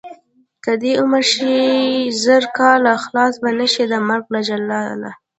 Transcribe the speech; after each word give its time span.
که 0.63 0.71
دې 0.81 0.91
عمر 1.01 1.23
شي 1.33 1.57
زر 2.23 2.43
کاله 2.57 2.93
خلاص 3.03 3.33
به 3.41 3.49
نشې 3.59 3.85
د 3.91 3.93
مرګ 4.09 4.25
له 4.33 4.41
جاله. 4.47 5.11